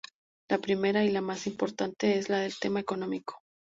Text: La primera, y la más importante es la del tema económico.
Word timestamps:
La 0.49 0.57
primera, 0.57 1.05
y 1.05 1.11
la 1.11 1.21
más 1.21 1.45
importante 1.45 2.17
es 2.17 2.27
la 2.27 2.39
del 2.39 2.57
tema 2.57 2.79
económico. 2.79 3.37